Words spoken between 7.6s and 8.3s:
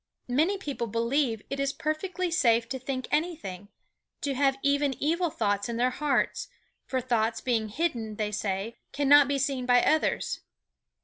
hidden,